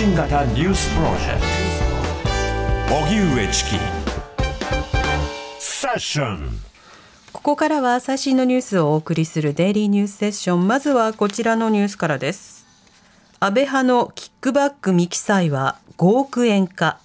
[0.00, 1.42] 信型ニュースプロジェク
[2.88, 2.94] ト。
[3.04, 3.70] 荻上チキ。
[5.58, 6.58] セッション。
[7.34, 10.66] ここからは最新のニュースをお送りするデイリーニュースセッション。
[10.66, 12.64] まずはこちらのニュースからです。
[13.40, 16.98] 安倍派のキックバック未記載は5億円か。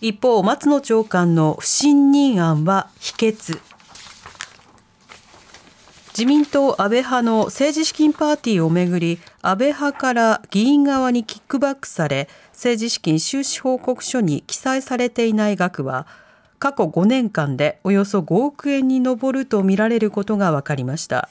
[0.00, 3.58] 一方松野長官の不信任案は否決。
[6.12, 16.06] 自民党安倍派の政治資金パーティーをめぐり安倍派から議員側にキックバックされ政治資金収支報告書に記載されていない額は
[16.58, 21.30] 過去5年間でおよそ5億円に上るとみられることが分かりました。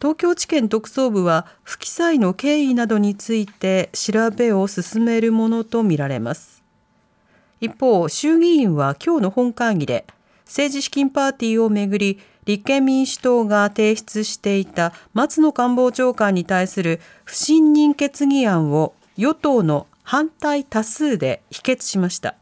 [0.00, 6.62] 東京地検特捜部は不記載の経緯などについて調べを進めるものとみられます。
[7.60, 10.06] 一方衆議院は今日の本会議で
[10.46, 22.36] 政治資金パーティーをめぐり立憲民主党が提出していた松野官房長官に対する不信任決議案を与党の反対多数で否決しました。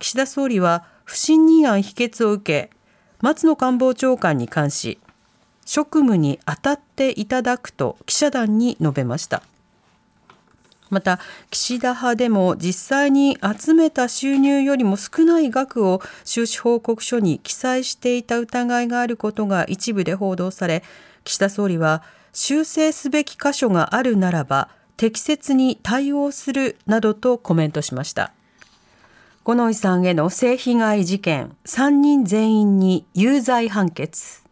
[0.00, 2.70] 岸田総理は不信任案否決を受け
[3.20, 4.98] 松野官房長官に関し
[5.66, 9.42] 職務に当たっていただくと記者団に述べました。
[10.90, 20.82] また岸田派でも実際に集めた収入よりも少ない額を収支報告書に記載していた疑いがあることが一部で報道され
[21.24, 22.02] 岸田総理は
[22.32, 28.32] 修正すべき箇所があるならば適切に対応するなどとコメントしました。
[29.44, 34.42] 五ノ井さんへの性被害事件3人全員に有罪判決。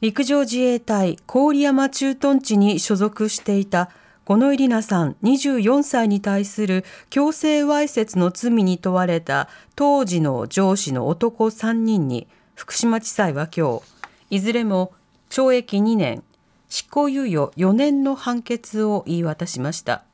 [0.00, 3.90] 陸上自衛隊郡山駐屯地に所属していた
[4.28, 13.82] 五ノ井里奈さん24歳に対する強制わいせつの罪に問われた当時の上司の男3人に福島地裁は今日
[14.28, 14.92] いずれも
[15.30, 16.22] 懲役2年
[16.68, 20.04] 執行猶予4年の判決を言い渡しました。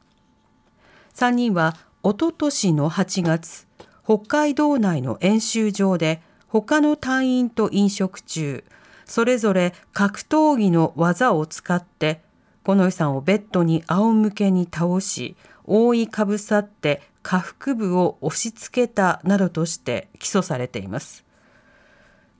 [1.17, 3.67] 3人はおととしの8月
[4.05, 8.63] 北海道内の演習場で他の隊員と飲食中
[9.07, 12.23] それぞれ格闘技の技を使って
[12.64, 21.25] 五ノ井さんをベッドに仰向けに倒し覆いかぶさって下腹部を押し付けたなどとして起訴されています。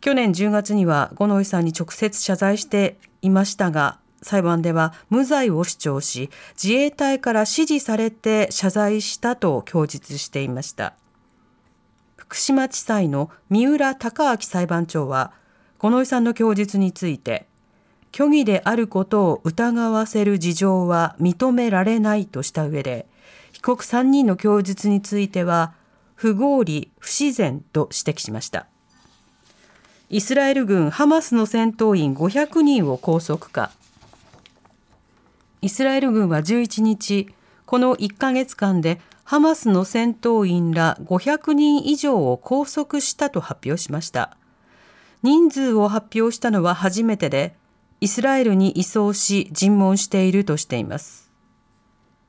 [0.01, 6.31] 去年10月には五ノ井さんに直接謝罪していましたが裁判では無罪を主張し
[6.63, 10.95] 自衛隊から指示されて謝罪したと供述していました。
[12.17, 15.33] 福島地裁の三浦隆明裁判長は
[15.79, 17.47] 五ノ井さんの供述について
[18.17, 23.09] 虚偽であることを疑わせる事情は認められないとした上で、
[23.51, 25.75] 被告3人の供述については、
[26.15, 28.69] 不合理、不自然と指摘しました。
[30.11, 33.73] イスラエル軍ハマスの戦闘員500人を拘束か。
[35.61, 37.35] イスラエル軍は11日、
[37.67, 44.37] この1ヶ月間でハマスの戦闘員ら500人以上を拘束したと発表しました。
[45.25, 47.57] 人数を発表したのは初めてで、
[48.05, 51.33] イスラエルに移送し尋問しているとしています。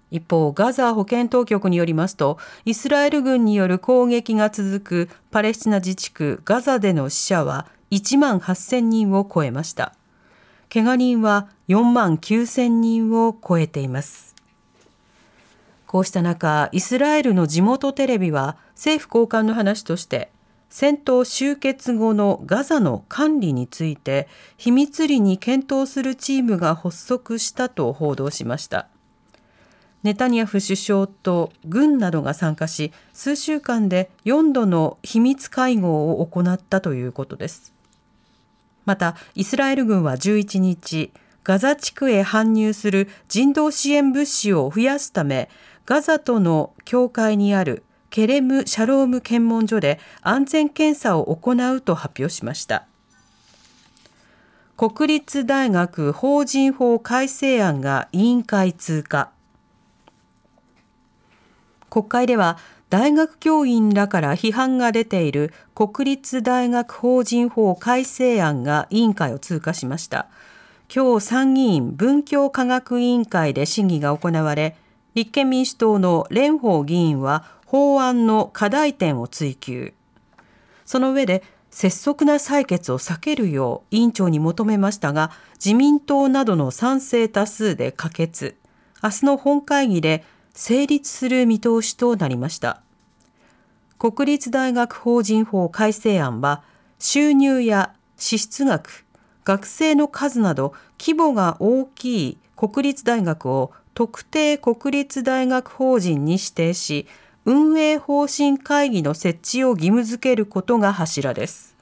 [0.10, 9.94] 一方、ガザ保健当局によりますと、イスラエル軍による攻撃が続くパレスチナ自治区ガザでの死者は1万8000人を超えました。
[10.74, 14.34] 怪我人は4万9000人を超えています。
[15.88, 20.32] こうした中、イスラエルの地元テレビは政府高官の話として、
[20.70, 24.28] 戦闘終結後のガザの管理について
[24.58, 28.88] 秘密裏に検討するチームが発足したと報道しました。
[30.04, 37.74] ネタニヤフ首相と軍などが参加し数週間で4度の秘密会合を行ったということです。
[38.86, 41.12] またイスラエル軍は11日
[41.44, 45.50] ガザ地区へ搬入する人道支援物資を増やすため
[45.86, 47.84] ガザとの境界にある
[48.16, 52.86] ケレム・シャローム検問所で安全検査を行うと発表しました。
[54.78, 59.32] 国立大学法人法改正案が委員会通過。
[61.90, 62.58] 国会では
[62.90, 70.28] 大学教員らから批判が出ている国立大学法人法改正案が委員会を通過しました。
[70.88, 74.78] 今日参議院文教科学委員会で審議が行われ、
[75.16, 79.94] 立憲民主党の蓮舫議員は法案の課題点を追及
[80.86, 81.44] その上で
[81.76, 88.56] 拙速な採決を避けるよう委員長に求めましたが自民党などの賛成多数で可決。
[89.04, 90.24] 明日の本会議で
[90.54, 92.82] 成立する見通しとなりました。
[94.00, 96.64] 国立大学法人法改正案は
[96.98, 99.06] 収入や支出額
[99.44, 107.06] 学生の数など規模が大きい国立大学を特定国立大学法人に指定し、
[107.46, 111.76] 運営方針会議の設置を義務付けることが柱です。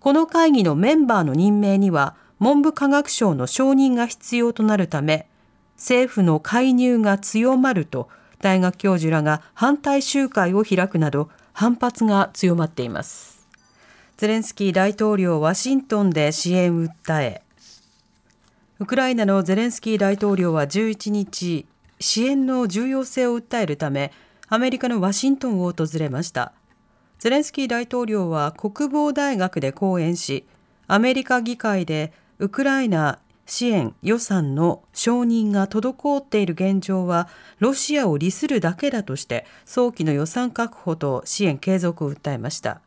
[0.00, 5.26] この会議のメンバーの任命には、文部科学省の承認が必要となるため、
[5.76, 8.10] 政府の介入が強まると、
[8.40, 13.46] 大学教授らが反対集会を開くなど、反発が強まっています。
[14.18, 17.42] ゼレンスキー大統領ワシントンで支援訴え、
[18.78, 21.66] ウクライナのゼレンスキー大統領は11日、
[21.98, 24.12] 支援の重要性を訴えるため、
[24.54, 26.52] アメリカのワシントンを訪れました。
[27.18, 30.46] ゼレンスキー大統領は国防大学で講演し、
[30.88, 42.82] アメリカ議会でウクライナ支援予算の承認が滞っている現状はロシアを利するだけだとして早期の予算確保と支援継続を訴えました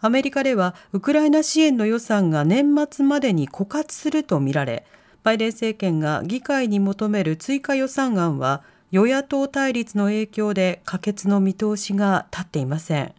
[0.00, 4.84] アメリカではウクライナ支援の予算が年末までに枯渇するとみられ
[5.22, 8.62] バイデン政権が議会に求める追加予算案は
[8.92, 13.14] 与野党対立の影響で可決の見通しが立っていません。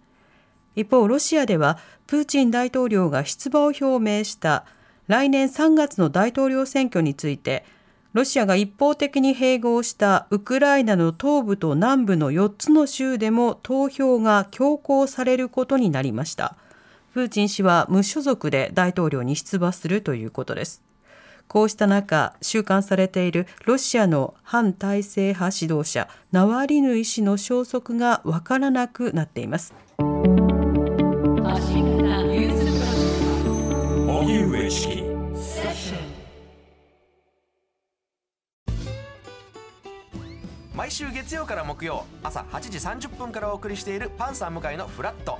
[0.75, 1.78] 一方ロシアでは
[2.08, 4.66] プーチン大統領が出馬を表明した
[5.08, 7.66] 来年3月の大統領選挙について
[8.14, 16.56] ロシアが一方的に併合したウクライナの東部と南部の4つの州でも投票が強行されることになりました。
[17.14, 20.84] プーチン氏は無所属で大統領に出馬するということです。
[21.48, 29.74] こうした中収監されているロシアの反体制派指導者ナワリヌイ氏の消息がわからなくなっています。
[40.75, 45.39] 毎週月曜から木曜朝8時30分からお送りしているパンサー向井のフラット。